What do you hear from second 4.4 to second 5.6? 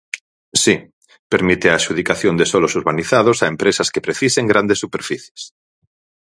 grandes superficies.